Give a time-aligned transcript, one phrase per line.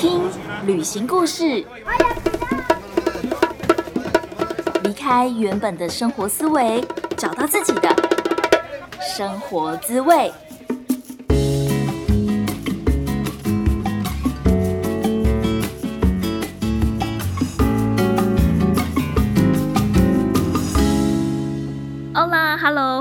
[0.00, 0.22] 听
[0.64, 1.62] 旅行故事，
[4.82, 6.82] 离开原本的生活思维，
[7.18, 7.94] 找到自己的
[8.98, 10.32] 生活滋味。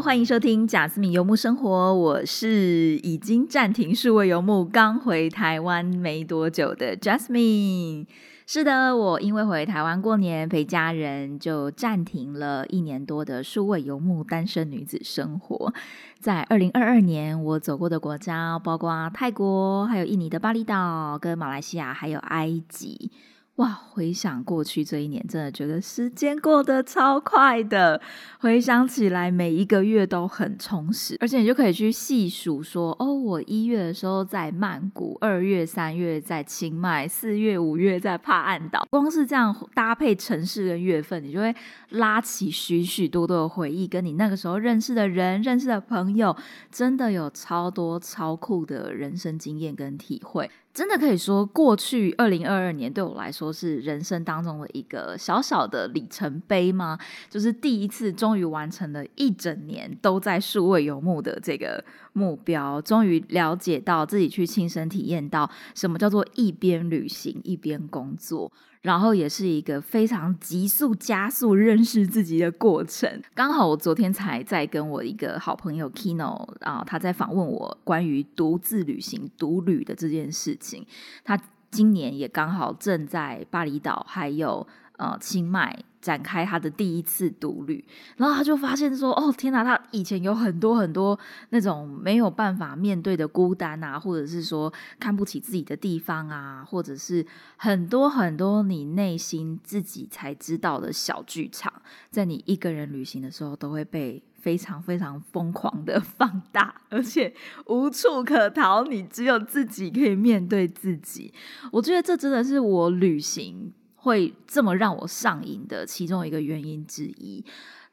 [0.10, 1.94] 欢迎收听贾斯敏游牧生活。
[1.94, 8.08] 我是已经暂停数位游牧，刚回台湾没多久的 Jasmine。
[8.48, 15.72] 是的，我因为回台湾过年陪家人，就暂停了一年多的数位游牧单身女子生活。
[16.20, 23.12] 在二零二二年，我走过的国家包括泰国，还有印尼的巴厘岛，跟马来西亚，还有埃及。
[23.60, 28.02] 哇，回想过去这一年，真的觉得时间过得超快的。
[28.40, 38.88] 回想起来，每一个月都很充实，而且你就可以去细数说，哦，我一月的时候在曼谷，二月、三月在清迈，四月、五月在帕岸岛。
[38.90, 41.54] 光是这样搭配城市跟月份，你就会
[41.90, 46.34] 拉起许许多多的回忆，跟你那个时候认识的人、认识的朋友，
[46.72, 50.50] 真的有超多超酷的人生经验跟体会。
[50.72, 56.98] 真的可以说，过去二零二二年对我来说是人生当中的一个小小的里程碑吗？
[57.30, 68.50] 就是第一次终于完成了一整年都在数位游牧的这个目标，终于了解到自己去亲身体验到什么叫做一边旅行一边工作。
[68.82, 73.22] 然后也是一个非常急速加速认识自己的过程。
[73.34, 80.86] 刚好我昨天才在跟我一个好朋友 Kino 啊，他在访问我关于独自旅行、独旅的这件事情。
[81.24, 81.38] 他
[81.70, 84.66] 今年也刚好正在巴厘岛，还有
[84.98, 85.84] 呃清迈。
[86.02, 87.84] 展开他的第一次独旅，
[88.18, 89.64] 然后他就发现说：“哦，天哪！
[89.64, 91.20] 他以前有很多很多
[91.50, 97.26] 那种没有办法面对的孤单啊，或者是说看不起自己的地方啊，或者是
[97.58, 101.72] 很多很多你内心自己才知道的小剧场，
[102.10, 107.34] 在你一个人旅行的时候，都会被非常非常疯狂的放大， 而且
[107.66, 111.34] 无处可逃，你只有自己可以面对自己。
[111.74, 117.44] 我觉得这真的是我旅行。”会这么让我上瘾的其中一个原因之一。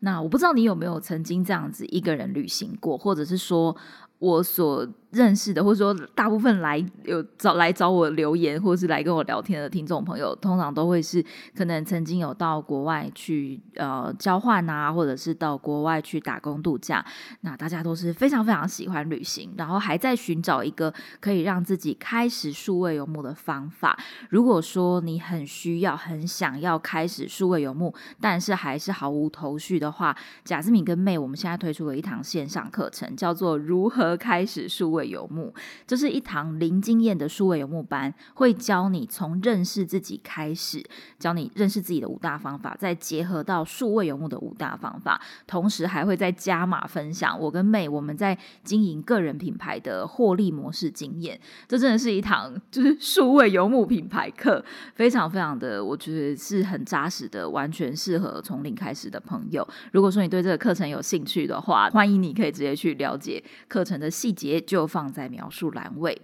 [0.00, 3.76] 那我不知道你有没有曾经这样子一个人旅行过，或者是说
[4.18, 4.86] 我所。
[5.12, 11.24] 认识的，或者说大部分来有找来找我留言，或者是来跟我聊天的听众朋友，通常都会是
[11.56, 17.02] 可能曾经有到国外去呃交换啊，或者是到国外去打工度假。
[17.40, 23.98] 那大家都是非常非常喜欢旅行，然后还在寻找一个可以让自己开始数位游牧的方法。
[24.28, 30.14] 如果说你很需要、很想要开始数位游牧，但是还是毫无头绪的的话，
[30.44, 35.04] 贾斯敏跟妹，我们现在推出了一堂线上课程，叫做《如何开始数位》。
[35.06, 35.54] 游牧，
[35.86, 40.84] 这是一堂零经验的数位游牧班，会教你从认识自己开始，
[41.16, 51.38] 教你认识自己的五大方法，再结合到数位游牧的五大方法，同时还会再加码分享我跟妹我们在经营个人品牌的获利模式经验。
[51.68, 54.64] 这真的是一堂就是数位游牧品牌课，
[54.96, 59.66] 非常非常的，我觉得是很扎实的，完全适合从零开始的朋友。
[59.92, 64.86] 如果说你对这个课程有兴趣的话，欢迎你可以直接去了解课程的细节，就。
[64.86, 66.16] 放在描述栏位。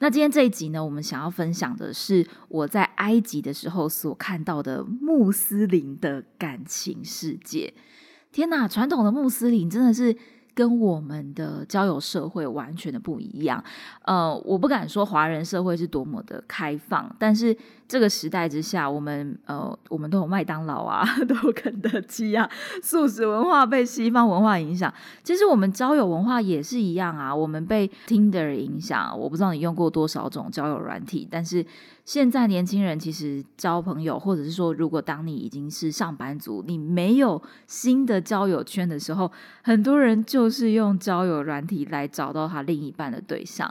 [0.00, 7.72] 那今天这一集呢，我们想要分享的是我在埃及的时候所看到的穆斯林的感情世界。
[8.32, 10.16] 天呐，传统的穆斯林真的是。
[10.54, 13.62] 跟我们的交友社会完全的不一样，
[14.02, 17.56] 呃，我不敢说华人社会是多么的开放，但是
[17.88, 22.48] 这个时代之下，我们呃，我们都有麦当劳啊， 都有肯德基啊，
[22.82, 24.92] 素食文化被西方文化影响，
[25.24, 31.64] 其实我们交友文化也是一样啊，我们被 Tinder 影响，我不知道你用过多少种交友软体，但是。
[32.04, 39.30] 现在年轻人其实交朋友，或者是说，如果当你已经是上班族，你没有新的交友圈的时候，
[39.62, 43.70] 很多人就是用交友软体来找到他另一半的对象。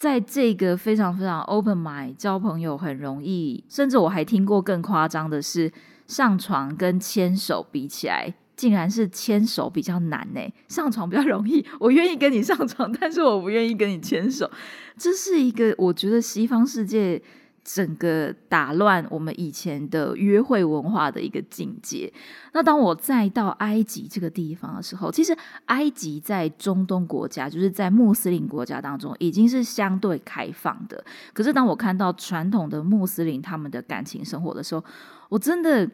[0.00, 5.70] 在这个非常非常 open mind 交朋友很容易，甚至我还听过更夸张的是，
[6.06, 10.40] 上床跟牵手比起来，竟然是牵手比较难呢？
[10.68, 14.50] 上床比较容易，我愿意跟你上床，但是我不愿意跟你牵手。
[14.96, 17.20] 这是一个我觉得西方世界。
[17.64, 22.12] 整个打乱我们以前的约会文化的一个境界。
[22.52, 25.36] 那当我再到埃及这个地方的时候，其实
[25.66, 31.04] 埃及在中东国家，就是在穆斯林国家当中，已经是相对开放的。
[31.32, 34.84] 可是当我看到传统的穆斯林他们的感情生活的时候，
[35.28, 35.88] 我真的，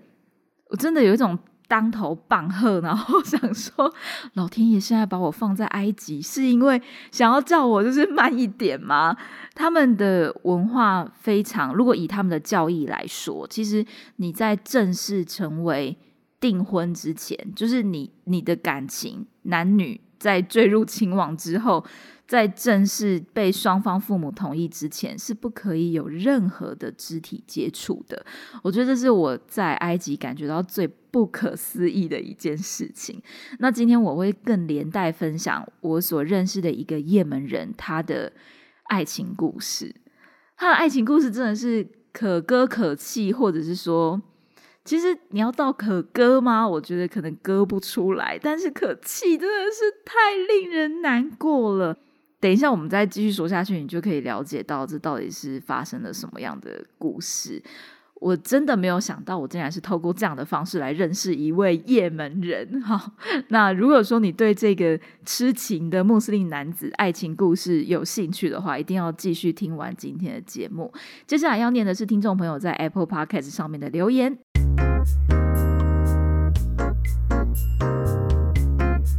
[0.70, 3.92] 我真的有一种当头棒喝，然后想说，
[4.34, 6.80] 老天爷现在把我放在埃及，是因为
[7.10, 9.16] 想要叫我就是慢一点吗？
[9.54, 13.84] 他们的文化非常，如果以他们的教义来说，其实
[14.16, 15.96] 你在正式成为
[16.38, 21.84] 订婚之前，就是你你的感情男女在坠入情网之后。
[22.28, 28.26] 在正式被双方父母同意之前，是不可以有任何的肢体接触的。
[28.64, 33.22] 我觉得这是我在埃及感觉到最不可思议的一件事情。
[33.58, 38.30] 那今天我会更连带分享我所认识的一个也门人他的
[38.82, 39.94] 爱情故事。
[40.58, 44.20] 他的爱情故事真的是可歌可泣，或者是说，
[44.84, 46.68] 其实你要到可歌吗？
[46.68, 51.96] 我觉得可能歌不出来，但是可泣真的是太令人难过了。
[52.38, 57.62] 等一下，我们再继续说下去，你就可以了解到这到底是发生了什么样的故事。
[58.18, 62.80] 我真的没有想到，我竟然是透过这样的方式来认识一位也门人。
[62.82, 63.12] 哈，
[63.48, 70.92] 那如果说你对这个痴情的穆斯林男子爱情故事有兴趣的话，一定要继续听完今天的节目。
[71.26, 74.38] 接下来要念的是听众朋友在 Apple Podcast 上面的留言。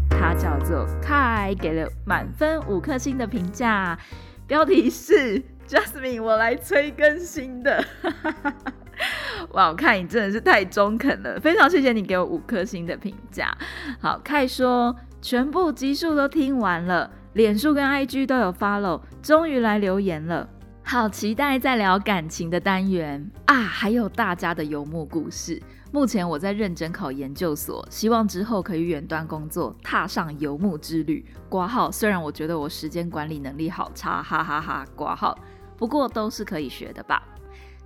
[0.10, 3.98] 他叫做 Kai，给了满分五颗星的评价，
[4.48, 7.86] 标题是 Jasmine，我来催更新的。
[9.54, 13.56] 哇，我看你真的是太中肯了，非常谢谢你给我五颗星的评价。
[14.00, 20.48] 好，凯说全部集数都听完了，脸书跟 IG 都有 follow，终于来留言了。
[20.84, 25.62] 好期待再聊感情的单元啊，还有大家的游牧故事。
[25.92, 31.26] 目前我在认真考研究所，希望之后可以远端工作，踏上游牧之旅。
[31.50, 34.86] 挂号，虽然我觉得我时间管理能力好差，哈哈哈。
[34.96, 35.38] 挂号，
[35.78, 37.22] 不过都是可以学的吧。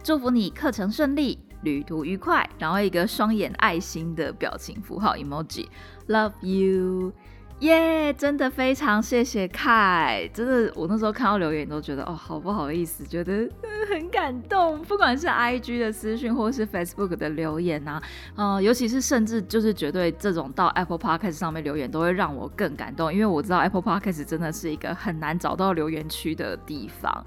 [0.03, 2.47] 祝福你课程顺利，旅途愉快。
[2.59, 7.11] 然后一个双眼爱心的表情符号 emoji，love you。
[7.59, 13.47] 耶，真的非常谢谢凯，真的，我那时候看到留言都觉得哦，好不好意思，觉得
[13.87, 14.81] 很感动。
[14.81, 18.01] 不管是 IG 的私讯，或是 Facebook 的留言呐，
[18.35, 27.23] 呃，尤其是甚至就是绝对这种到 Apple Podcast 上面留言，都会让我更感动，因为我知道 Apple Podcast 真的是一个很难找到留言区的地方。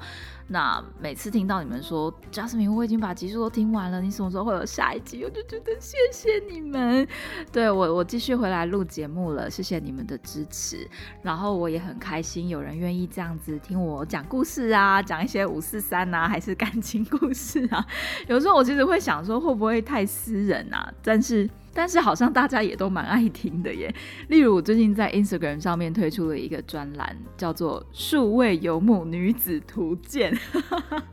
[0.47, 5.25] 那每次听到你们说 Jasmine，我已经把集数都听完了，你什么时候会有下一集？
[5.25, 7.07] 我就觉得谢谢你们，
[7.51, 10.87] 对我我继续回来录节目了，谢谢你们的支持。
[11.23, 17.85] 然后我也很开心，有人愿意这样子听我讲故事啊，讲一些五四三啊，还是感情故事啊。
[18.29, 20.93] 有时候我其实会想说，会不会太私人啊？
[21.03, 21.49] 但是。
[21.75, 23.93] 但是好像大家也都蛮爱听的耶。
[24.29, 30.33] 例如，我最近在 Instagram 上面推出了一个专栏，叫做《数位游牧女子图鉴》。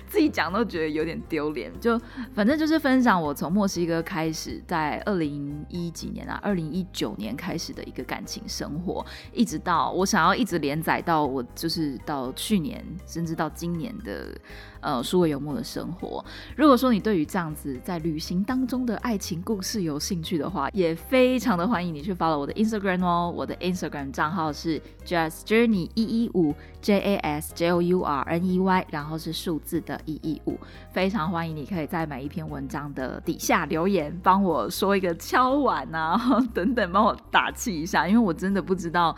[0.09, 1.97] 自己讲都觉得有点丢脸，就
[2.35, 14.37] 反正就是分享我从墨西哥开始，在二零一几年啊，二零一九年开始的一个感情生活，一直到我想要一直连载到我就是到去年，甚至到今年的
[14.81, 16.25] 呃数位游牧的生活。
[16.57, 28.01] 如果说你对于这样子在旅行当中的爱情故事有兴趣的话，也非常的欢迎你去 follow 我的 Instagram 哦，我的 Instagram 账号是 Just Journey 一一五 J A S J O U
[28.01, 29.61] R N E Y，然后是数。
[29.61, 30.59] 字的一一五，
[30.91, 36.19] 非常欢迎你可以在每一篇文章的底下留言，帮我说一个敲碗啊，
[36.55, 39.15] 等等，帮我打气一下，因为我真的不知道。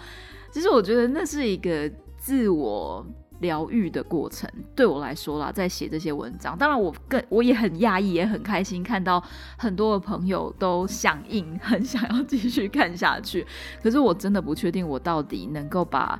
[0.50, 3.06] 其实我觉得那是一个自我
[3.42, 9.22] 疗愈的过程，对我来说啦，在写这些文章，当然我更我也很讶异，也很开心看到
[9.58, 13.46] 很多的朋友都响应，很想要继续看下去。
[13.82, 16.18] 可是我真的不确定，我到底能够把。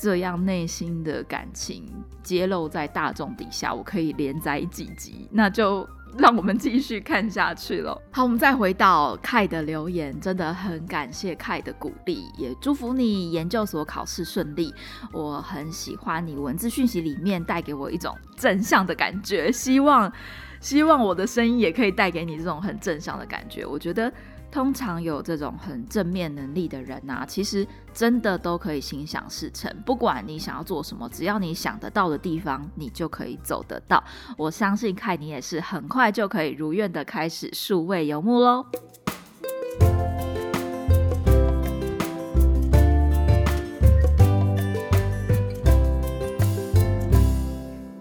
[0.00, 1.84] 这样内心的感情
[2.22, 5.84] 揭露在大众底下，我可以连载几集，那就
[6.16, 8.00] 让我们继续看下去了。
[8.12, 14.72] 好，我们再回到凯的留言，真的很感谢凯的鼓励，也祝福你研究所考试顺利。
[15.12, 20.12] 我很喜欢你文字讯息里面带给我一种正向的感觉，希望
[20.60, 23.66] 希望我的声音也可以带给你这种很正向的感觉。
[23.66, 24.12] 我觉得。
[24.50, 29.70] 通常有这种很正面能力的人呐，其实真的都可以心想事成。
[29.84, 34.02] 不管你想要做什么，只要你想得到的地方，你就可以走得到。
[34.36, 38.66] 我相信看你也是很快就可以如愿的开始数位游牧喽。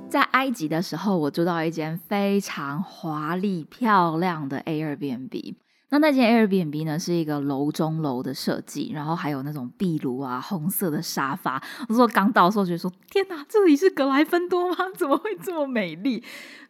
[0.09, 5.55] 在埃及的时候，我住到一间非常华丽漂亮的 Airbnb。
[5.89, 11.63] 那那间 Airbnb 呢，是一个楼中楼的设计，然后还有那种壁炉啊、红色的沙发。
[11.87, 14.75] 我说刚到的时候觉得说，天哪，这里是格莱芬多吗？
[14.97, 16.21] 怎么会这么美丽？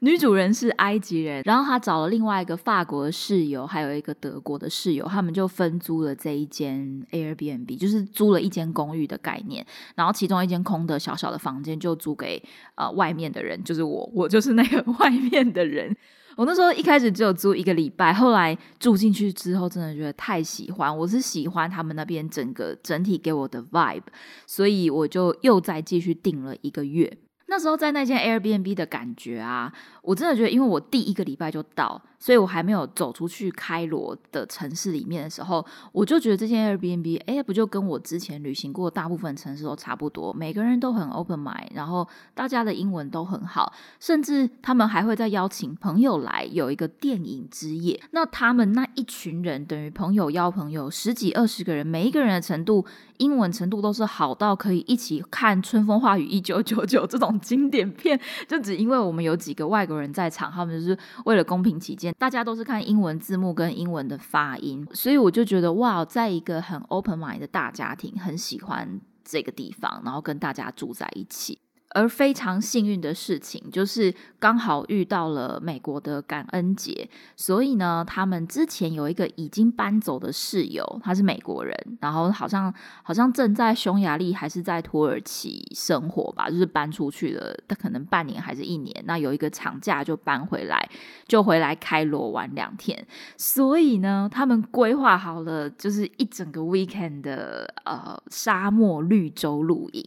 [0.01, 9.65] 女主人是埃及人，然后她找了另外一个法国的室友，还有一个德国的室友，他们就分租了这一间 Airbnb，就是租了一间公寓的概念。
[9.95, 12.39] 然后其中一间空的小小的房间就租给
[12.75, 15.97] 呃外面的人，就是我，我就是那个 外面的人。
[16.37, 20.95] 我那时候一开始只有租一个礼拜，后来住进去之后，真的觉得太喜欢。
[20.95, 24.03] 我是喜欢他们那边整个整体给我的 vibe，
[24.45, 27.17] 所以我就又再继续订了一个月。
[27.49, 29.73] 那时候在那间 Airbnb 的感觉啊，
[30.07, 32.01] 我真的觉得，因为我第一个礼拜就到。
[32.19, 40.33] 所以我还没有走出去开罗的城市里面的时候，我就觉得这间 Airbnb，哎，不就跟我之前旅行过大部分城市都差不多？
[40.33, 48.01] 每个人都很 open mind，然后大家的英文都很好，甚至他们还会再邀请朋友来有一个电影之夜。
[48.09, 52.83] 那他们那一群人等于朋友邀朋友，十几二十个人，每一个人的程度
[53.17, 62.13] 英文程度都是好到可以一起看《春风化雨一九九九》这种经典片，就只因为我们有几个外国人在场，他们就是为了公平起见。
[62.17, 71.59] 大家都是看英文字幕跟英文的发音，所以我就觉得哇，在一个很 open mind 的大家庭，很喜欢这个地方，然后跟大家住在一起。
[71.91, 90.89] 而非常幸运的事情就是，刚好遇到了美国的感恩节，所以呢，他们之前有一个已经搬走的室友，他是美国人，然后好像好像正在匈牙利还是在土耳其生活吧，就是搬出去了，他可能半年还是一年，那有一个长假就搬回来，
[91.27, 100.05] 就回来开罗玩两天，所以呢，他们规划好了就是一整个 weekend 的呃沙漠绿洲露营，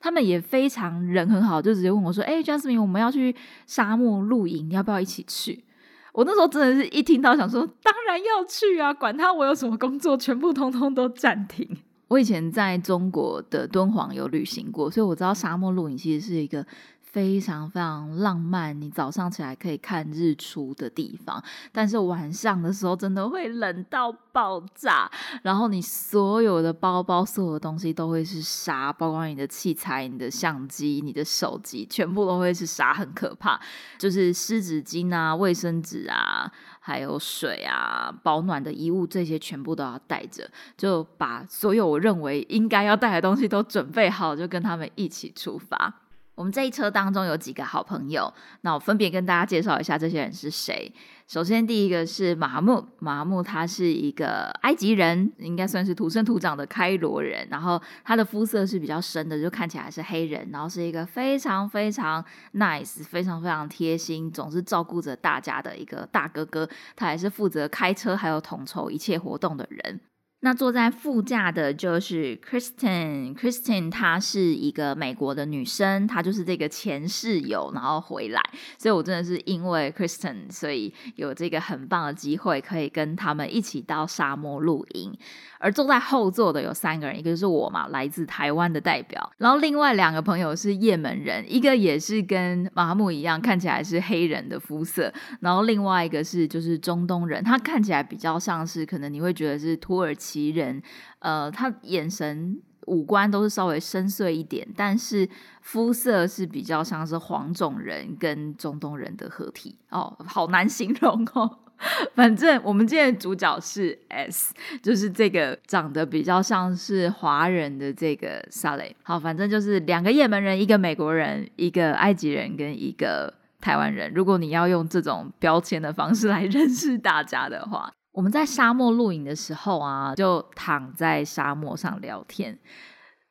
[0.00, 1.30] 他们也非常人。
[1.30, 3.34] 很好，就直接问我说：“哎，Jasmine，我们要去
[3.66, 5.64] 沙漠露营，要不要一起去？”
[6.12, 8.92] 我那时候真的是一听到想说：“当然要去啊！
[8.92, 11.76] 管他我有什么工作，全部通通都暂停。”
[12.08, 16.66] 我以前在中国的敦煌有旅行过，所以我知道沙漠露营其实是一个。
[17.12, 25.10] 非常非常浪漫，你早上起来可以看日出的地方，但是晚上的时候真的会冷到爆炸。
[25.42, 33.60] 然后你所有的包包、所有的东西都会是沙，包括你的器材、你的相机、你的手机，全部都会是沙，很可怕。
[33.98, 36.48] 就是湿纸巾啊、卫生纸啊，
[36.78, 45.92] 还有水啊、保暖的衣物，这些全部都要带着，就把所有我认为应该要带的东西都准备好，就跟他们一起出发。
[46.40, 48.32] 我们这一车当中有几个好朋友，
[48.62, 50.90] 那我分别跟大家介绍一下这些人是谁。
[51.28, 57.46] 首先，第一个是马木，马木他是一个埃及人，应该算是土生土长的开罗人。
[57.50, 60.48] 然后他的肤色是比较深的，就看起来是黑人。
[60.50, 66.66] 然后是一个非常非常 nice、非常非常贴心，总是照顾着大家的一个大哥哥。
[66.96, 70.00] 他也是负责开车还有统筹一切活动的人。
[70.42, 78.42] 那坐在副驾的就是 Kristen，Kristen 她是一个美国的女生，她就是这个前室友，然后回来，
[78.78, 85.14] 所以我真的是因为 Kristen，所以有这个很棒的机会可以跟他们一起到沙漠露营。
[85.60, 100.82] 而坐在后座的有三个人，一个是我嘛，来自台湾的代表，然后另外两个朋友是也门人，一个也是跟马木一样看起来是黑人的肤色，然后另外一个是就是中东人，他看起来比较像是可能你会觉得是土耳其人，
[101.18, 105.28] 呃，他眼神五官都是稍微深邃一点，但是
[105.60, 109.76] 肤色是比较像是黄种人跟中东人的合体。
[109.90, 111.58] 哦，好难形容哦。
[112.14, 118.94] 反正我们今天的主角是 S，就是这个长得比较像是华人的这个萨雷。
[119.02, 124.12] 好，反正就是两个也门人，一个美国人，一个埃及人跟一个台湾人。
[124.14, 132.58] 如果你要用这种标签的方式来认识大家的话，我们在沙漠露营的时候啊，就躺在沙漠上聊天。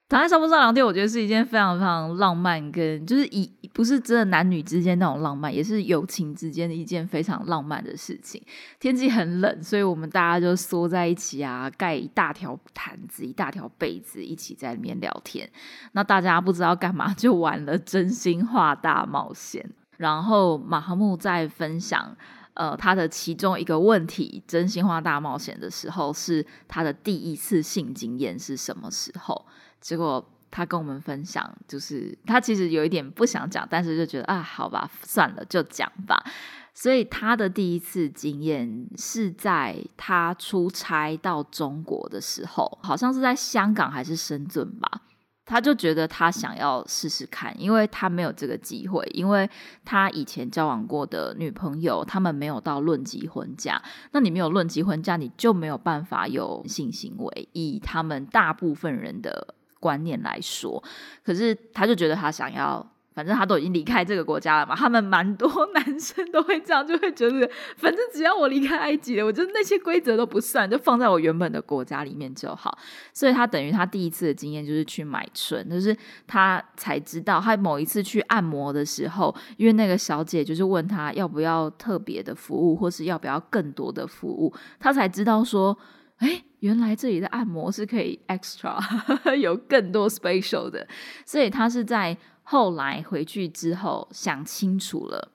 [0.10, 8.20] 躺在沙漠上聊天，我觉得是一件非常非常浪漫，跟就是以不是真的男女之间那种浪漫，也是友情之间的一件非常浪漫的事？
[8.24, 8.42] 情。
[8.80, 15.48] 天气很冷，所以我们大家就缩在一起啊，盖一大条毯子、一大条被子，一起在里面聊天。
[15.92, 19.63] 那大家不知道干嘛，就玩了真心话大冒险。
[19.98, 22.18] 然后马哈木在分享
[22.56, 29.46] 呃他的其中一个问题，真心话大冒险的时候，是他的第一次性经验是什么时候？
[29.81, 36.24] 结果他跟我们分享，就是他其实有一点不想讲，但是就觉得啊，好吧，算了，就讲吧。
[36.74, 45.01] 所以他的第一次经验是在他出差到中国的时候，好像是在香港还是深圳吧。
[45.45, 49.50] 他就觉得他想要试试看，因为他没有这个机会，因为
[49.83, 53.81] 他以前交往过的女朋友，他们没有到论及婚嫁。
[54.12, 57.50] 那你没有论及婚嫁，你就没有办法有性行为。
[57.53, 60.83] 以他们大部分人的观念来说，
[61.24, 62.86] 可是他就觉得他想要。
[63.12, 72.77] 反正他都已经离开这个国家了嘛，他们蛮多 男生都会这样，就会觉得，反正只要我离开埃及了，我觉得那些规则都不算，就放在我原本的国家里面就好。
[73.12, 75.93] 所以他等于他第一次的经验就是去买春，就是
[76.27, 85.77] 他才知道，他某一次去按摩的时候，因为那个小姐就是问他要不要特别的服务，或是要不要更多的服务，他才知道说，
[86.20, 88.80] 哎，原来这里的按摩是可以 extra
[89.36, 90.88] 有更多 special 的，
[91.26, 92.18] 所以他是在。
[92.52, 95.32] 后来回去之后想清楚了，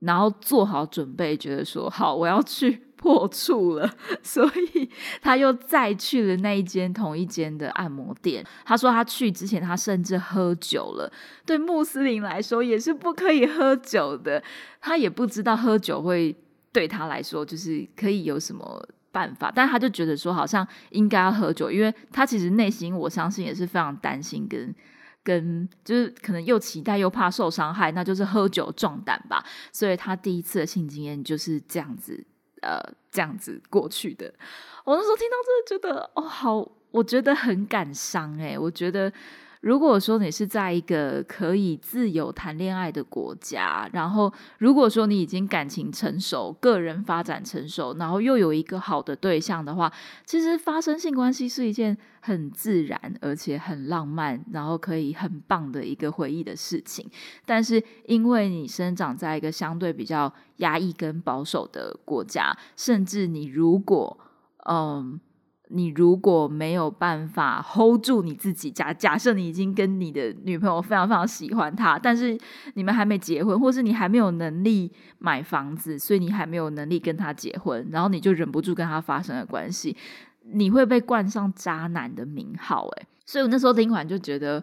[0.00, 3.90] 然后做好准备，觉得说好我要去 破处了，
[4.22, 4.86] 所以
[5.22, 8.44] 他又再去了那一间同一间的按摩店。
[8.66, 11.10] 他说他去之前他甚至喝酒了，
[11.46, 14.44] 对穆斯林来说也是不可以喝酒的。
[14.78, 16.36] 他也不知道喝酒会
[16.70, 24.74] 对他来说就是可以有什么办法，但他就觉得说好像应该要喝酒，因为他其实内心我相信也是非常担心跟。
[25.24, 29.40] 跟就是可能又期待又怕受伤害，那就是喝酒壮胆吧。
[29.70, 32.26] 所以他第一次的性经验就是这样子，
[32.60, 34.34] 呃，这样子过去的。
[34.84, 39.12] 我那时候听到真的觉得，哦，好，我觉得很感伤诶，我觉得。
[39.62, 49.92] 如果说你是在一个可以自由谈恋爱的国家，然后如果说你已经感情成熟、个人发展成熟，然后又有一个好的对象的话，
[50.26, 57.08] 其实发生性关系是一件很自然而且很浪漫，然后可以很棒的一个回忆的事情。
[57.46, 64.18] 但是因为你生长在一个相对比较压抑跟保守的国家，甚至你如果
[64.68, 65.20] 嗯。
[65.68, 72.38] 你如果没有办法 hold 住你自己，假假设你已经跟你的女朋友非常非常喜欢她，但是
[72.74, 79.96] 你们还没结婚，或是你还没有能力买房子，所以你还没有能力跟她结婚，然后你就忍不住跟她发生了关系，
[80.44, 82.86] 你会被冠上渣男的名号。
[82.98, 84.62] 诶，所以我那时候听完就觉得，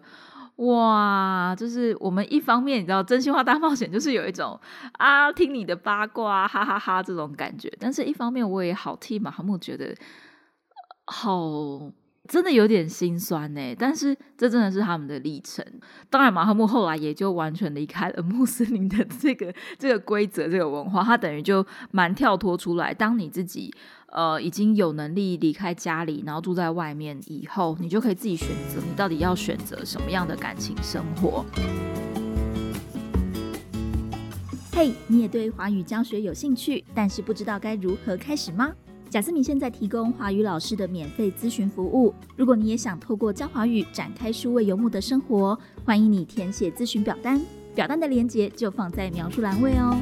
[0.58, 4.60] 哇，就是我们一方面你知道真心话大冒险就是有一种
[5.00, 9.96] 啊听你的八卦哈哈哈这种感觉，但是一方面我也好替马哈木觉得。
[11.12, 11.92] 好，
[12.28, 13.76] 真的有点心酸呢。
[13.80, 15.66] 但是这真的是他们的历程。
[16.08, 21.04] 当然，马赫木后来也就完全离开了穆斯林的这个 这个规则、这个文化。
[21.04, 22.94] 他等于就蛮跳脱出来。
[22.94, 23.74] 当你自己
[24.12, 31.44] 呃已经有能力离开家里，然后住在外面以后，你就可以自己选择，你到底要选择什么样的感情生活。
[34.72, 38.72] 嘿，你也对华语教学有兴趣，但是不知道该如何开始吗？
[39.10, 42.14] 贾思敏现在提供华语老师的免费咨询服务。
[42.36, 47.42] 如果你也想透过教华语展开数位游牧的生活，欢迎你填写咨询表单，
[47.74, 49.98] 表单的链接就放在描述栏位哦。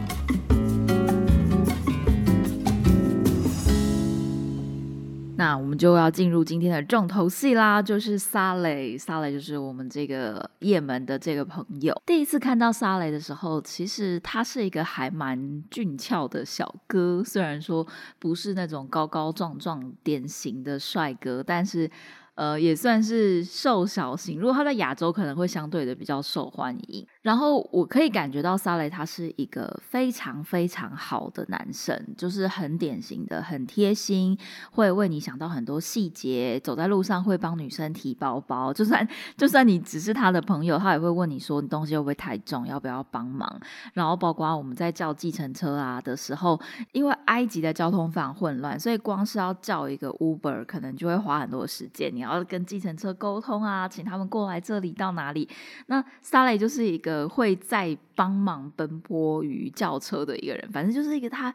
[5.37, 8.97] 那我们就要进入今天的重头戏啦，就是沙雷。
[8.97, 11.95] 沙雷就是我们这个也门的这个朋友。
[12.05, 17.87] 第一次看到沙雷的时候，其实他是一个还蛮俊俏的小哥，虽然说
[18.19, 21.89] 不是那种高高壮壮典型的帅哥，但是。
[22.37, 24.39] 呃，也算是瘦小型。
[24.39, 27.03] 如果他在亚洲，可能会相对的比较受欢迎。
[27.23, 34.37] 然后我可以感觉到萨雷他是一个非常非常好的男生，就是很典型的、很贴心，
[34.69, 36.59] 会为你想到很多细节。
[36.63, 43.59] 走在路上会帮女生提包包，就算就算你只是他的朋友，他也会问你说你东西会不会太重，要不要帮忙。
[43.93, 46.59] 然后包括我们在叫计程车啊的时候，
[46.91, 52.13] 因为埃及的交通非常混乱，所以光是要叫一个 Uber 可能就会花很多时间。
[52.13, 55.47] 你要然后跟计程车沟通啊，请他们过来这里到哪里？
[55.85, 61.53] 那萨雷就是一个会在帮忙奔波于轿车的一个人，反正就是一个他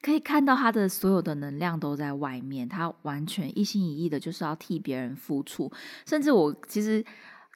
[0.00, 5.70] 可以看到他的所有的能量都在外面，他完全一心一意的就是要替别人付出，
[6.06, 7.04] 甚至我其实。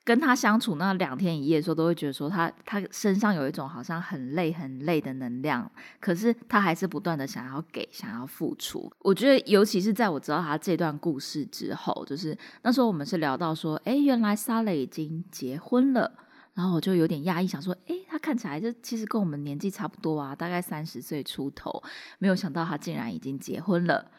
[0.08, 8.90] 跟他相处那两天一夜的时候，都会觉得说他他身上有一种好像很累很累的能量，可是他还是不断的想要给，想要付出。
[9.00, 16.10] 我觉得，尤其是在我知道他这段故事之后，就是那时候我们是聊到说，哎，原来萨雷已经结婚了，
[16.54, 21.82] 然后我就有点压抑，想说，哎，他看起来就其实跟我们年纪差不多啊，大概三十岁出头，
[22.18, 24.10] 没有想到他竟然已经结婚了，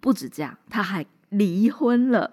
[0.00, 2.32] 不止这样，他还离婚了。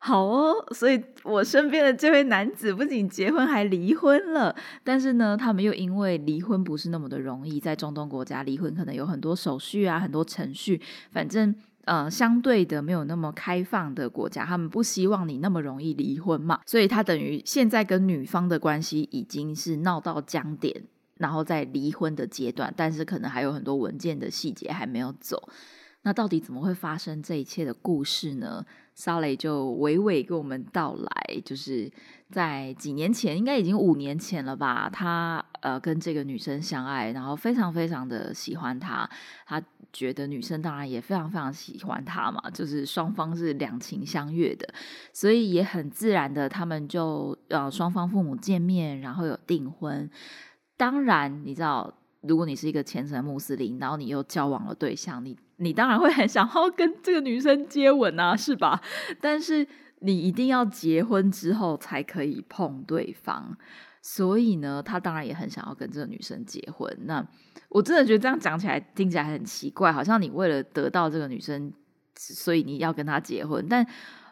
[0.00, 4.54] 好哦，所以我身边的这位男子不仅结婚，还离婚了。
[4.84, 10.80] 但是呢，他们又因为离婚不是那么的容易，在中东国家离婚可能有很多手续啊，很多程序。
[11.10, 20.84] 反正呃，相对的没有那么开放的国家，他们不希望你那么容易离婚嘛，所以他等于现在跟女方的关系已经是闹到僵点，
[21.16, 25.48] 然后在离婚的阶段，但是可能还有很多文件的细节还没有走。
[26.02, 28.64] 那到底怎么会发生这一切的故事呢？
[28.98, 31.88] 沙雷就娓娓跟我们道来，就是
[32.30, 34.90] 在几年前，应该已经五年前了吧。
[34.92, 39.08] 他呃跟这个女生相爱，然后非常非常的喜欢她，
[39.46, 44.68] 他觉得女生当然也非常非常喜欢他嘛，就是双方是两情相悦的，
[45.12, 50.10] 所以也很自然的，他们就呃双方父母见面，然后有订婚。
[50.76, 51.94] 当然，你知道。
[52.22, 58.80] 如果你是一个虔诚穆斯林，然后你又交往了对象，你你当然会很想要跟这个女生接吻啊，是吧？
[59.20, 59.66] 但是
[60.00, 63.56] 你一定要结婚之后才可以碰对方，
[64.00, 66.96] 所以呢，他当然也很想要跟这个女生结婚。
[67.06, 67.24] 那
[67.68, 71.72] 我真的觉得这样讲起来听起来很奇怪，好像你为了得到这个女生，
[72.16, 73.66] 所以你要跟她结婚。
[73.68, 73.84] 但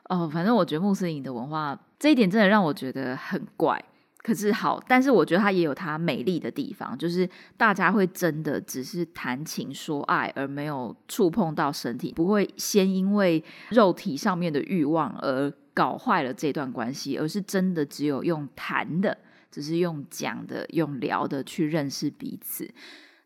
[0.08, 3.84] 哦，反正我觉得穆斯林的文化这一点真的让我觉得很怪。
[4.26, 19.16] 可是好，但是我觉得它也有它美丽的地方，就是大家会真的只是谈情说爱，而没有触碰到身体，不会先因为肉体上面的欲望而搞坏了这段关系，而是真的只有用谈的，
[19.48, 22.68] 只是用讲的、用聊的去认识彼此。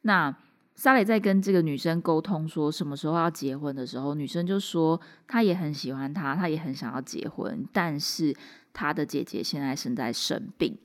[0.03, 0.37] 那
[0.75, 8.37] 沙蕾在跟这个女生沟通说什么时候要结婚的时候，女生就说她也很喜欢他，她也很想要结婚，但是
[8.75, 10.77] 她的姐姐现在正在生病。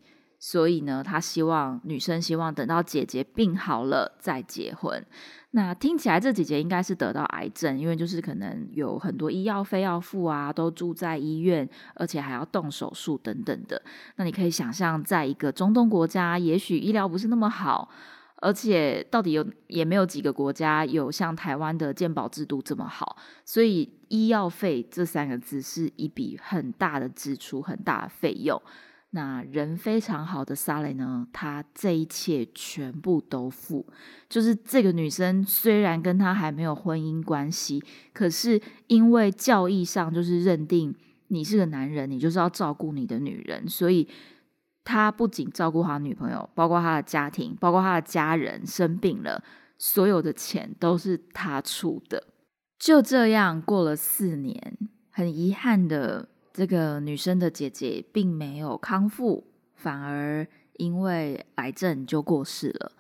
[0.47, 5.03] 所以呢，他希望女生希望等到姐姐病好了再结婚。
[5.49, 13.81] 那听起来这姐姐应该是得到癌症，因为就是可能有很多医药费要付啊，都住在医院，而且还要动手术等等的。
[14.17, 17.89] 那你可以想象，在一个中东国家，也许医疗不是那么好，
[18.36, 28.62] 而且到底有也没有几个国家有像台湾的健保制度这么好，所以医药费这三个字是一笔很大的支出，很大的费用。
[29.15, 33.88] 那人非常好的萨雷呢，他这一切全部都付。
[34.28, 37.82] 就是这个女生虽然跟他还没有婚姻关系，
[38.13, 40.93] 可是因为教义上就是认定
[41.30, 44.06] 你是个男人，你就是要照顾你的女人，所以
[44.84, 49.41] 他不仅照顾他女朋友，包括他的家庭，包括他的家人生病了，
[49.78, 52.21] 所有的钱都是他出的。
[52.78, 54.78] 就这样过了四年，
[55.10, 56.28] 很遗憾的。
[56.55, 62.93] 这个女生的姐姐并没有康复，反而因为癌症就过世了。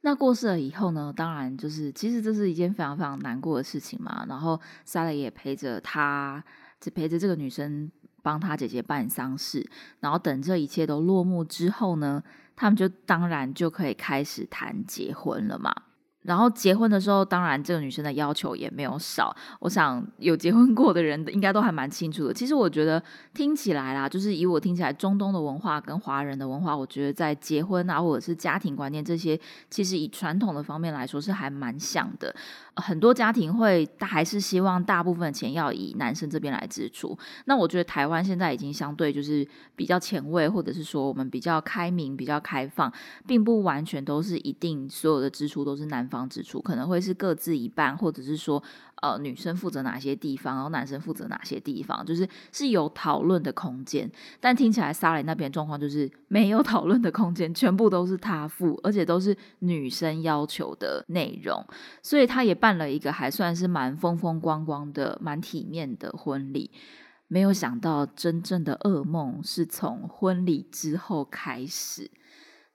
[0.00, 1.12] 那过世了以后呢？
[1.14, 4.24] 当然就是，其实这是一件非常非常难过的事情嘛。
[4.26, 6.42] 然后莎蕾也陪着她，
[6.80, 9.68] 只陪着这个女生，帮她姐姐办丧事。
[10.00, 12.22] 然后等这一切都落幕之后呢，
[12.56, 15.74] 他们就当然就可以开始谈结婚了嘛。
[16.24, 19.34] 然后结婚的时候，当然这个女生的要求也没有少。
[19.60, 22.34] 我想有结婚过的人应该都还蛮清楚的。
[22.34, 29.38] 其实我觉得听起来啦，就是以我听起来，中东的文化跟华人的文化，我觉得在结婚啊，或者是家庭观念这些，
[29.70, 32.34] 其实以传统的方面来说是还蛮像的。
[32.76, 37.16] 很多家庭会还是希望大部分钱要以男生这边来支出。
[37.44, 42.92] 那我觉得台湾现在已经相对就是比较前卫，或者是说我们比较开明、比较开放，
[43.26, 48.62] 并不完全都是一定所有的支出都是男方方支出，可能会是各自一半，或者是说。
[49.02, 54.10] 呃，女生负责哪些地方，然后男生负责哪些地方，就是是有讨论的空间。
[54.40, 61.62] 但听起来沙雷那边状况就是没有讨论的空间，全部都是他付，而且都是女生要求的内容。
[62.02, 66.70] 所以他也办了一个还算是蛮风风光光的、蛮体面的婚礼。
[67.28, 72.10] 没有想到，真正的噩梦是从婚礼之后开始。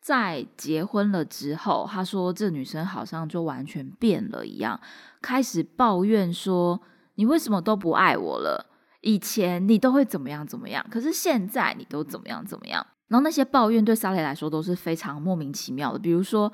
[0.10, 4.82] 在结婚了之后，他说这女生好像就完全变了一样，
[5.22, 6.82] 开始抱怨说
[7.14, 8.66] ：“你为什么都不爱我了？
[9.02, 16.52] 以前你都会怎么样怎么样，可是现在你都怎么样怎么样？”然后那些抱怨对萨雷来说都是非常莫名其妙的，比如说。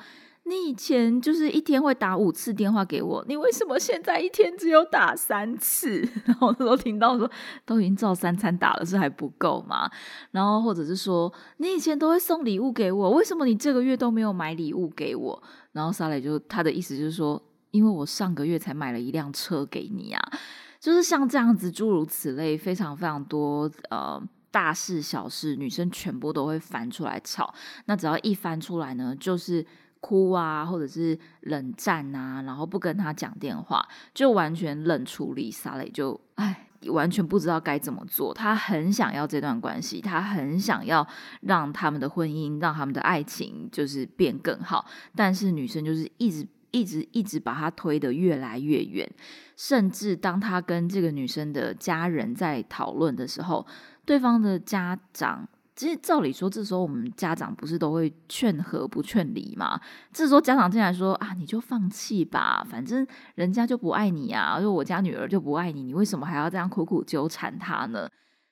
[0.47, 6.07] 你以前就是一天会打五次电话给我，你为什么现在一天只有打三次？
[6.25, 7.29] 然后那时候听到说
[7.65, 9.89] 都已经照三餐打了，是还不够吗？
[10.29, 15.43] 然后或者是说你以前都会送礼物给我，为什么你这个月都没有买礼物给我？
[15.71, 20.31] 然后沙雷就他的意思就是说，因为我上个月才买了一辆车给你啊，
[20.79, 27.51] 就是像这样子诸如此类，非常非常多呃大事小事，女生全部都会翻出来吵。
[27.85, 29.65] 那只要一翻出来呢，就是。
[30.05, 35.49] 哭啊，或者是冷战啊，然后不跟他讲电话，就完全冷处理。
[35.49, 38.31] 萨雷就哎，完全不知道该怎么做。
[38.31, 41.07] 他很想要这段关系，他很想要
[41.41, 44.85] 让他们的婚姻，让他们的爱情就是变更好。
[45.15, 46.47] 但是女生就是一直。
[46.71, 49.09] 一直一直把他推得越来越远，
[49.55, 53.65] 甚至当他跟这个女生的家人在讨论的时候，
[54.03, 55.47] 对方的家长。
[55.75, 59.79] 其实照理说，这时候我们家长不是都会劝和不劝离吗？
[60.13, 68.09] 这时候家长进来说啊，你就放弃吧，反正人家就不爱你啊，就我家女儿就不爱你，你为什么还要这样苦苦纠缠她呢？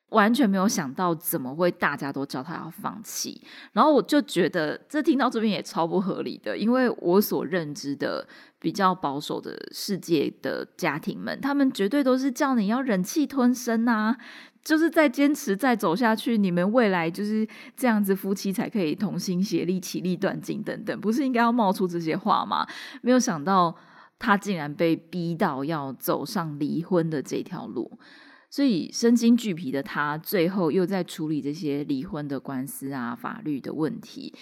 [0.10, 8.28] 完全没有想到怎么会大家都叫他要放弃，然后我就觉得这听到这边也超不合理的，因为我所认知的
[8.60, 14.16] 比较保守的世界的家庭们，他们绝对都是叫你要忍气吞声啊。
[14.64, 22.66] 就是再坚持再走下去，你们未来就是这样子，夫妻才可以同心协力、其利断金等等，不是应该要冒出这些话吗？
[23.02, 23.76] 没有想到
[24.18, 28.00] 他竟然被逼到要走上离婚的这条路，
[28.50, 34.34] 所以身心俱疲的他，最后又在处理这些离婚的官司啊、法律的问题。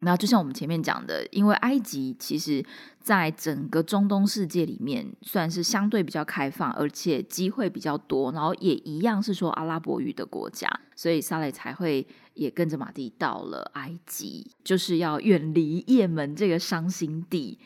[0.00, 2.62] 那就像我们前面讲的，因为埃及其实
[3.00, 17.58] 在整个中东世界里面算是相对比较开放，而且机会比较多，然后也一样是说阿拉伯语的国家，所以萨雷才会也跟着马蒂到了埃及，就是要远离也门这个伤心地，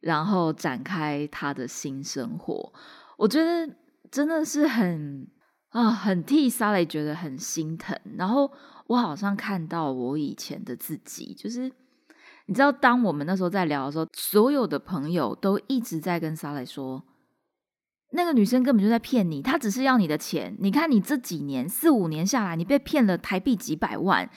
[0.00, 2.72] 然后展开他的新生活。
[3.18, 3.70] 我觉得
[4.10, 5.28] 真的是很
[5.68, 8.50] 啊，很替萨雷觉得很心疼，然后。
[8.88, 11.70] 我好像看到我以前的自己，就是
[12.46, 17.02] 你知道，当我们那时候在聊的时候，所有的朋友都一直在跟莎蕾说，
[18.12, 20.56] 那个女生根本就在骗你，她只是要你的钱。
[20.60, 24.30] 你看你这几年四五年下来，你被骗了台币几百万，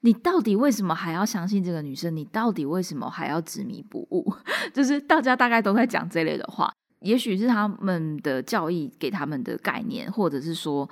[0.00, 2.14] 你到底为什么还要相信这个女生？
[2.14, 4.30] 你到底为什么还要执迷不悟？
[4.74, 10.86] 就是大家大概都在讲这类的话，也许是他们的教义给他们的概念，或者是说。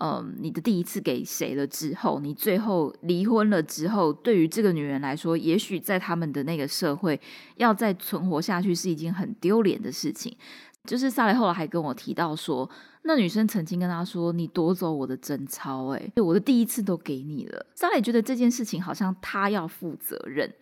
[0.00, 7.20] 嗯，你的第一次给谁了之后，你最后离婚了之后，对于这个女人来说，也许在他们的那个社会，
[7.56, 10.34] 要再存活下去是一件很丢脸的事情。
[10.84, 12.68] 就是萨雷后来还跟我提到说，
[13.02, 20.52] 那女生曾经跟他说：“你夺走我的贞操，哎，我的第一次都给你了。”萨雷觉得这件事情好像他要负责任，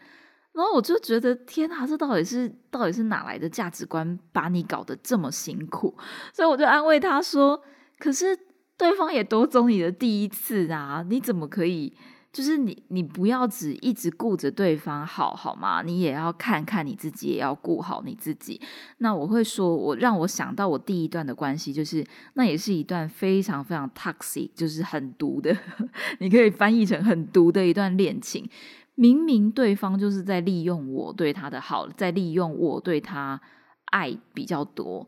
[0.52, 5.96] 然后我就觉得天啊，这到底是到底是哪来的价值观，把你搞得这么辛苦？
[6.34, 7.62] 所以我就安慰他说
[7.98, 8.36] ：“可是。”
[8.80, 11.04] 对方也夺走你的第一次啊！
[11.06, 11.92] 你怎么可以？
[12.32, 15.82] 就是你，你不要只一直顾着对方好好吗？
[15.82, 18.58] 你也要看看你自己，也要顾好你自己。
[18.98, 22.02] 那我会说，我让我想到我第一段的关系，就是
[22.34, 25.54] 那也是一段非常非常 toxic，就是很毒的，
[26.20, 28.48] 你可以翻译成很毒的一段恋情。
[28.94, 33.38] 明明对方就是在利用我对他的好，在利用我对他
[33.86, 35.06] 爱比较多。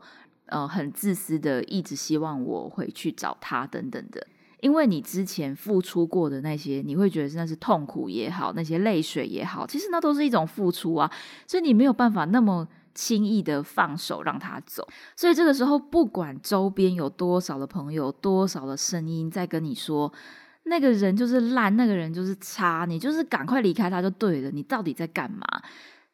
[0.53, 4.27] 呃，很自私的，一直希望我回去找他等等的，
[4.61, 11.11] 因为你之前付出过的那些，你会觉得那是痛苦也好，那些泪水也好，其实那都是一种付出啊，
[11.47, 14.87] 所以你没有办法那么轻易的放手让他走。
[15.15, 20.13] 所以这个时候，不管周边有多少的朋友，多少的声音在跟你说，
[20.65, 24.51] 那个人就是烂，那个人就是差，你就是赶快离开他就对了。
[24.51, 25.47] 你到底在干嘛？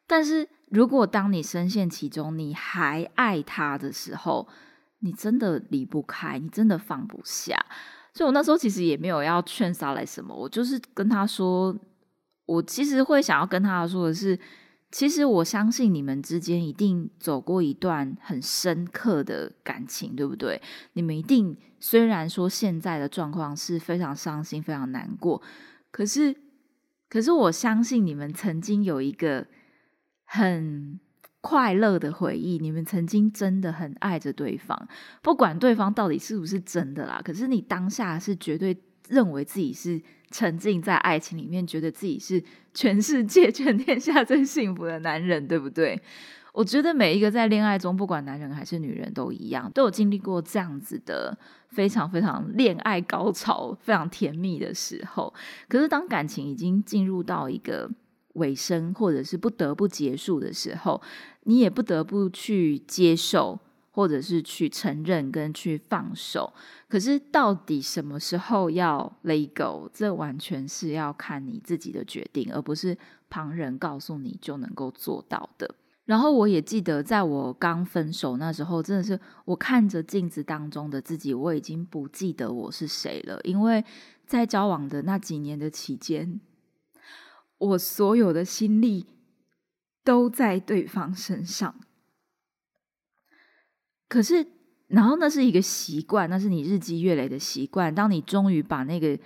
[0.06, 0.48] 但是。
[0.70, 4.46] 如果当你深陷其中，你还爱他的时候，
[5.00, 7.58] 你真的离不开，你真的放不下。
[8.14, 11.76] 所以我那时候其实也没有要劝莎来什么，我就是跟他说，
[12.46, 14.38] 我其实会想要跟他说的是，
[14.92, 20.62] 其实我相信你们之间一定走过一段很深刻的感情，对不对？
[20.92, 25.42] 你们一定虽然说现在的状况是非常伤心、非常难过，
[25.90, 26.36] 可是，
[27.08, 29.48] 可是我相信你们曾经有一个。
[30.32, 31.00] 很
[31.40, 34.88] 快乐的回忆，你们曾经真的很爱着对方，
[35.22, 37.20] 不管对方到底是不是真的啦。
[37.24, 42.40] 可是你当下是绝对认为自己是沉浸在爱情里面，觉得自己是
[42.72, 46.00] 全世界、 全天下最幸福的男人，对不对？
[46.52, 51.36] 我觉得每一个在恋爱中，不管男人还是女人，都一样，都有经历过这样子的
[51.70, 55.34] 非常非常恋爱高潮、非常甜蜜的时候。
[55.68, 57.90] 可是当感情已经进入到一个。
[58.34, 61.00] 尾声，或者是不得不结束的时候，
[61.44, 63.58] 你也不得不去接受，
[63.90, 66.52] 或者是去承认跟去放手。
[66.88, 72.96] 可是，到底什么时候要 let go，这完全是要看你自己的决定，而不是
[73.28, 75.74] 旁人告诉你就能够做到的。
[76.06, 83.84] 然后，我也记得，在我刚分手那时候，真的是我看着镜子当中的自己，我已经不记得我是谁了，因为
[84.26, 86.40] 在交往的那几年的期间。
[87.60, 89.06] 我所有的心力
[90.02, 91.78] 都在对方身上，
[94.08, 94.46] 可是，
[94.88, 97.94] 然后那是一个习惯，那是你日积月累的习惯。
[97.94, 99.18] 当你终于把那个，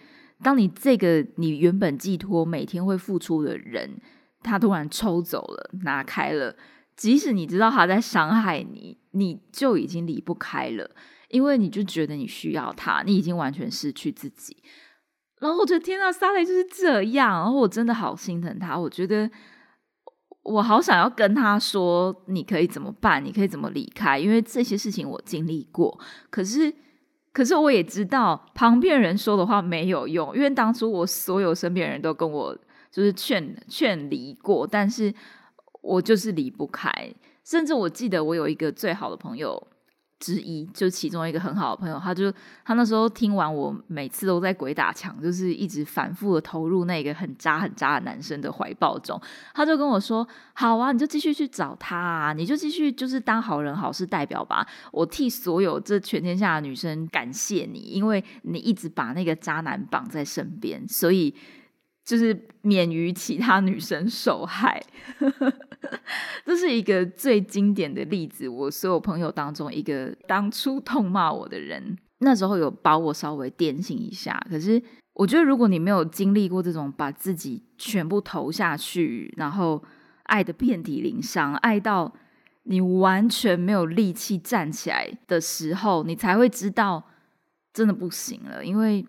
[0.43, 4.01] 当你这个你原本寄托每天会付出的人，
[4.43, 6.57] 他突然抽走了，拿开了，
[6.97, 10.91] 即使你知道他在伤害你，你就已经离不开了，
[11.29, 14.57] 因为你就觉得你需要他，你已经完全失去自己。
[15.41, 19.31] 然后我觉得天呐，萨雷就是这样，然后我真的好心疼他，我觉得
[20.43, 23.25] 我好想要跟他说，你可以怎么办？
[23.25, 24.19] 你可以怎么离开？
[24.19, 25.99] 因为这些事情我经历过，
[26.31, 26.75] 可是。
[27.35, 32.57] 可是我也知道旁边人说的话没有用，因为当初我所有身边人都跟我
[32.93, 35.13] 就是劝劝离过，但是
[35.83, 36.89] 我就是离不开。
[37.43, 39.61] 甚至我记得我有一个最好的朋友。
[40.21, 42.33] 之一，就其中一个很好的朋友，他就
[42.65, 49.21] 他那时候听完我每次都在鬼打墙，就是一直反复的投入那个很渣很渣的男生的怀抱中，
[49.53, 54.67] 他就跟我说：“好啊，你就继续去找他啊，你就继续就是当好人好事代表吧。
[54.93, 61.35] 我替所有这全天下的女生感谢你，因为你一直把那个渣男绑在身边，所以。”
[62.05, 64.85] 就是免于其他女生受害，
[66.45, 68.47] 这是一个最经典的例子。
[68.47, 74.39] 我所有朋友当中，一个当初痛骂我的人，那时候有把我稍微点醒一下。
[74.51, 74.83] 可是，
[75.15, 79.83] 我觉得如果你没有经历过这种把自己全部投下去，然后
[80.25, 82.13] 爱的遍体鳞伤，爱到
[82.65, 87.05] 你完全没有力气站起来的时候，你才会知道
[87.73, 89.07] 真的不行了，因为。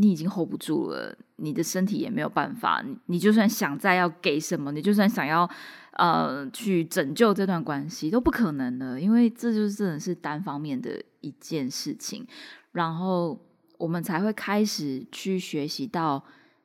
[0.00, 2.80] 你已经 hold 不住了，你的身体也没有办法。
[2.86, 5.48] 你你就算想再要给什么，你就算想要
[5.94, 12.24] 呃去拯救这段关系，都不可能的，因为这就是真的是单方面的一件事情。
[12.72, 13.36] 然后
[13.76, 16.22] 我们才会开始去学习到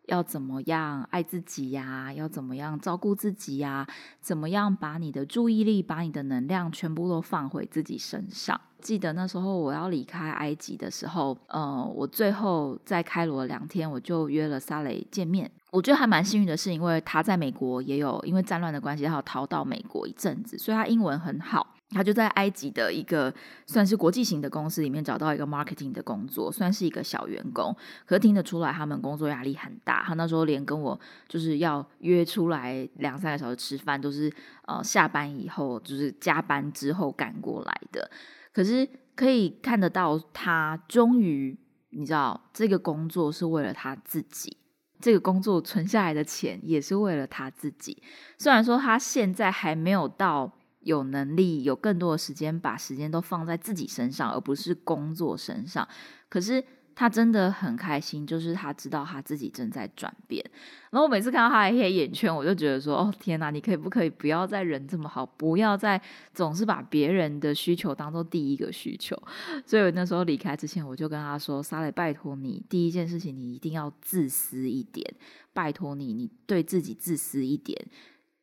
[0.08, 3.88] 要怎么样爱自己呀，要怎么样照顾自己呀，
[4.20, 8.60] 怎么样把你的注意力、把你的能量全部都放回自己身上。
[8.82, 15.50] 记得那时候我要离开埃及的时候，呃，我最后在开罗两天，我就约了萨雷见面。
[15.72, 21.66] 我觉得还蛮幸运的是，因为他在美国也有因为战乱的关系，他逃到美国一阵子，所以他英文很好。
[21.90, 23.32] 他就在埃及的一个
[23.68, 27.76] 算是国际型的公司里面找到一个 marketing 的工作，算是一个小员工。
[28.06, 30.04] 可是听得出来，他们工作压力很大。
[30.04, 34.34] 他那时候连跟我就是要约出来两三个小时吃饭，都是
[34.66, 38.10] 呃下班以后，就是加班之后赶过来的。
[38.52, 41.56] 可是可以看得到，他终于
[41.92, 44.58] 你知道，这个工作是为了他自己，
[45.00, 48.02] 这个工作存下来的钱也是为了他自己。
[48.40, 50.52] 虽然说他现在还没有到
[50.84, 55.88] 有能力有更多的时间，把时间都放在自己身上，而不是工作身上，
[56.30, 56.64] 可是。
[56.96, 60.46] 他真的很开心，就是他知道他自己正在转变。
[60.92, 66.00] 然后我每次看到他的黑眼圈，我就觉得说：“哦天哪，你可以不可以不要再人这么好，不要再
[66.36, 69.20] 总是把别人的需求当做第一个需求。
[69.66, 75.16] ”所以那时候离开之前，我就跟他说：“莎蕾，拜托你，第一件事情你一定要自私一点，
[75.52, 77.76] 拜托你，你对自己自私一点，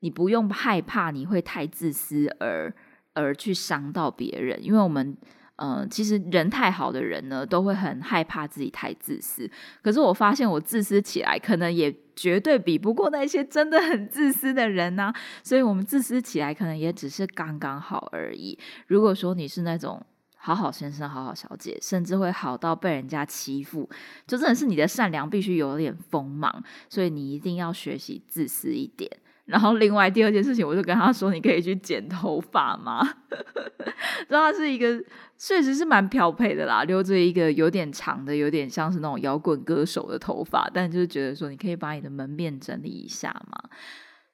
[0.00, 2.74] 你不用害怕你会太自私而
[3.14, 5.16] 而去伤到别人，因为我们。”
[5.62, 9.46] 嗯，其实人太好的人呢，都会很害怕自己太自私。
[9.82, 15.12] 可是我发现，我自私起来，可能也绝对比不过那些真的很自私的人呢。
[15.44, 18.58] 所以，我们自私起来，可能也只是刚刚好而已。
[18.86, 20.02] 如果说你是那种
[20.34, 23.86] 好好先生、好好小姐，甚至会好到被人家欺负，
[24.26, 26.64] 就真的是你的善良必须有点锋芒。
[26.88, 29.10] 所以，你一定要学习自私一点。
[29.50, 33.06] 然后，另外第二件事情，我就跟他说：“你可以去剪头发吗？”
[34.28, 35.02] 知道他是一个，
[35.36, 40.70] 确实是蛮漂配的啦，留着一个有点长的，有点像是那种摇滚歌手的头发。
[40.72, 43.68] 但就是觉得说，你可以把你的门面整理一下嘛。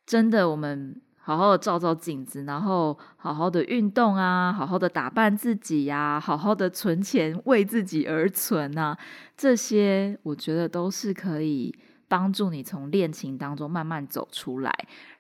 [0.05, 8.97] 真的，我们好好的照照镜子，然后好好的运动啊，好好的打扮自己呀，好好的存钱为自己而存啊，
[9.37, 11.75] 这些我觉得都是可以。
[12.09, 14.73] 帮助你从恋情当中慢慢走出来，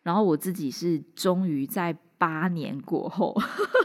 [0.03, 3.35] 然后我自己是终于在八年过后，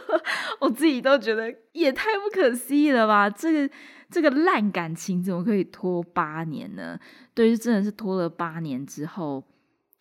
[0.61, 3.29] 我自己都觉得也太不可思议了吧！
[3.29, 3.73] 这个
[4.09, 6.99] 这个烂感情怎么可以拖八年呢？
[7.33, 9.43] 对，真的是拖了八年之后。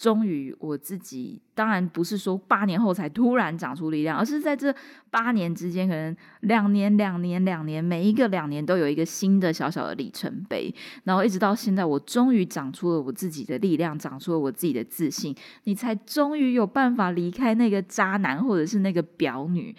[0.00, 4.74] 终于，我自己当然不是说八年后才突然长出力量，而是在这
[5.10, 19.76] 八年之间，可能两年、两年、两年，每一个两年都有一个新的小小的里程碑，然后一直到现在，我终于长出了我自己的力量，长出了我自己的自信，你才终于有办法离开那个渣男或者是那个婊女。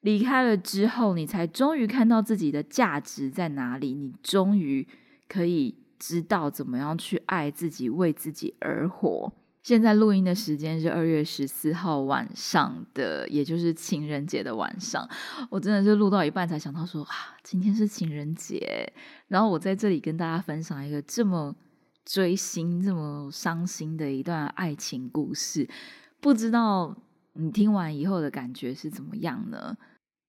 [0.00, 4.84] 离开了之后，你才终于看到自己的价值在哪里，你终于
[5.28, 9.32] 可以知道怎么样去爱自己，为自己而活。
[9.64, 15.08] 现在录音的时间是二月十四号晚上的，也就是情人节的晚上。
[15.48, 18.92] 我真的是录到一半才想到说啊，今天是情人节。
[19.28, 21.56] 然后我在这里跟大家分享一个这么
[22.04, 25.66] 追星、这么伤心的一段爱情故事。
[26.20, 26.94] 不知道
[27.32, 29.74] 你听完以后的感觉是怎么样呢？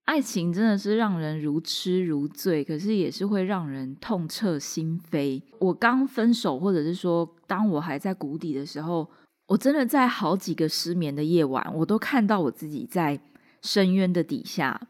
[0.06, 5.42] 爱情真的是让人如痴如醉，可是也是会让人痛彻心扉。
[5.60, 9.10] 我刚分手，或者是说，当我还在谷底的时候，
[9.48, 13.20] 我真的在好几个失眠的夜晚，我都看到我自己在
[13.62, 14.88] 深渊的底下，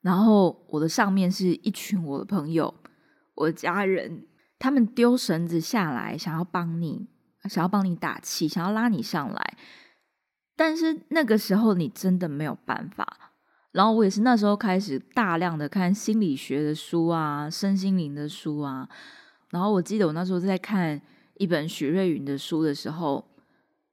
[0.00, 2.74] 然后我的上面是一群我的朋友、
[3.34, 4.26] 我的家人，
[4.58, 7.08] 他们丢绳子下来，想要帮你，
[7.44, 9.56] 想要帮你打气，想要拉你上来，
[10.56, 13.16] 但是那个时候你真的没有办法。
[13.72, 18.88] 然后我也是那时候开始大量的看心理学的书啊，身心灵的书啊。
[19.50, 21.00] 然后我记得我那时候在看
[21.36, 23.24] 一本许瑞云的书的时候，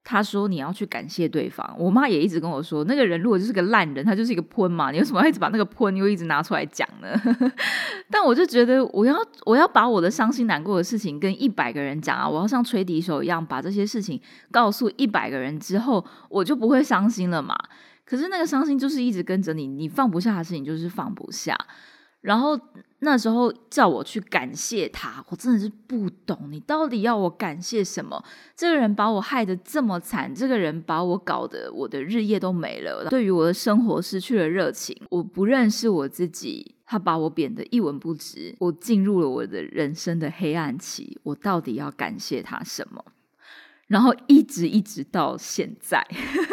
[0.10, 1.76] 他说你要去感谢对方。
[1.78, 7.10] 我妈也一直跟我说，那个人如果就是个烂人，他就是一个喷嘛，你为什么要一直把那个喷又一直拿出来讲呢？
[8.10, 9.14] 但我就觉得我要
[9.46, 14.18] 我要把我的伤心难过的事情跟一百个人讲啊，我要像吹笛手一样把这些事情
[14.50, 17.54] 告诉一百个人之后，我就不会伤心了嘛。
[18.06, 21.54] 可是那个伤心就是一直跟着你，你放不下的事情就是放不下。
[22.28, 22.60] 然后
[23.00, 28.22] 那时候叫我去感谢他，我真的是不懂你到底要我感谢什么？
[28.54, 43.06] 这个人把我害得这么惨，这个人把我搞得我的日夜都没了，对于我的生活失去了热情，我不认识我自己，他把我贬得一文不值，我进入了我的人生的黑暗期，我到底要感谢他什么？
[43.88, 46.06] 然后一直一直到现在，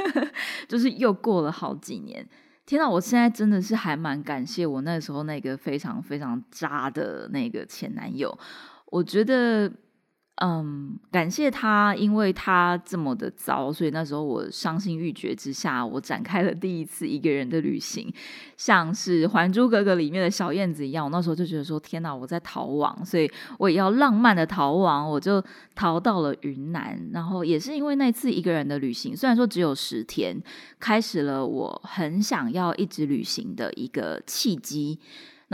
[0.69, 2.29] 就是又过了好几年。
[2.67, 8.37] 天呐，我现在真的是还蛮感谢我那时候那个非常非常渣的那个前男友，
[8.87, 9.71] 我觉得。
[10.43, 18.13] 嗯，感谢他，因为他这么的糟，所以那时候我伤心欲绝之下，我展开了第一次一个人的旅行，
[18.57, 21.05] 像是《还珠格格》里面的小燕子一样。
[21.05, 23.31] 我那时候就觉得说，天哪，我在逃亡，所以
[23.61, 25.41] 我也要浪漫的逃亡，我就
[25.77, 27.01] 逃到了云南。
[27.13, 30.37] 然后也是因为那次一个人的旅行，虽然说只有十天，
[30.81, 34.99] 开始了我很想要一直旅行的一个契机。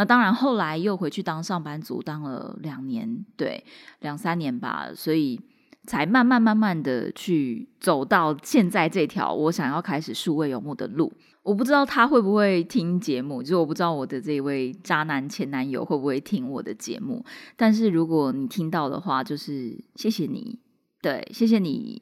[0.01, 3.63] 那当然，后来又回去当上班族，当了两年，对，
[3.99, 5.39] 两三年吧，所以
[5.87, 11.13] 才慢慢慢慢的去走到现在这条我想要开始数位游牧的路。
[11.43, 17.23] 我不知道他会不会听节目，就是我不知道我的这位渣男前男友会不会听我的节目。
[17.55, 20.59] 但是如果你听到的话，就是谢谢你，
[21.03, 22.01] 对，谢谢你。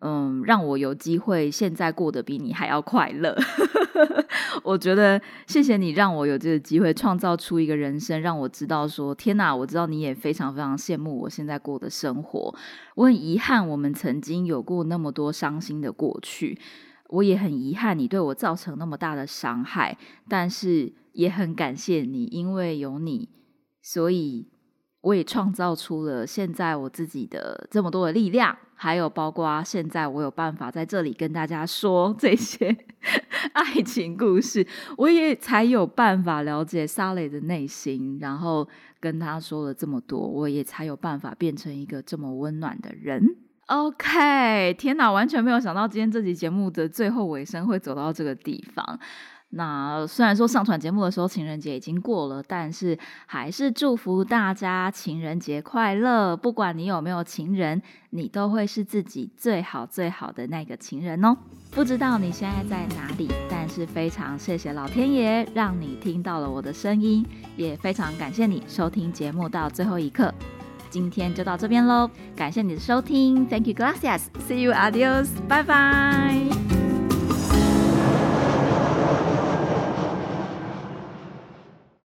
[0.00, 3.36] 嗯，让我有机会现在过得比你还要快乐。
[4.62, 12.54] 我觉得谢谢你让我有这个机会创造出一个人生，让我知道说天哪，我知道你也非常非常羡慕我现在过的生活。
[12.94, 16.58] 我很遗憾我们曾经有过那么多伤心的过去，
[17.08, 23.28] 我也很遗憾你对我造成那么大的伤害，但是也很感谢你，因为有你，
[23.82, 24.46] 所以。
[25.00, 32.76] 我也创造出了现在我自己的这么多的力量，还有包括现在我有办法在这里跟大家说这些
[33.54, 38.68] 爱情故事，我也才有办法了解沙雷的内心，然后
[38.98, 43.36] 跟他说了这么多，我也才有办法变成一个这么温暖的人。
[43.66, 48.98] OK，天哪，完全没有想到今天这集节目的最后尾声会走到这个地方。
[49.50, 56.36] 那虽然说上传节目的时候情人节已经过了，但是还是祝福大家情人节快乐。
[56.36, 57.80] 不管你有没有情人，
[58.10, 61.34] 你都会是自己最好最好的那个情人哦。
[61.70, 67.24] 不知道你现在在哪里，但是非常谢谢老天爷让你听到了我的声音，
[67.56, 70.32] 也非常感谢你收听节目到最后一刻。
[70.90, 76.77] 今天就到这边喽，感谢你的收听，Thank you, gracias, see you, adios, bye bye。